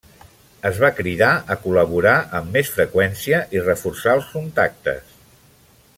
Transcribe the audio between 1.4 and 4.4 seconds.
a col·laborar amb més freqüència i reforçar els